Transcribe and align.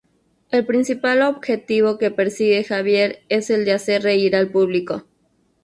El 0.49 0.65
principal 0.65 1.21
objetivo 1.21 1.99
que 1.99 2.09
persigue 2.09 2.63
Javier 2.63 3.21
es 3.29 3.51
el 3.51 3.65
de 3.65 3.73
hacer 3.73 4.01
reír 4.01 4.35
al 4.35 4.49
público. 4.49 5.03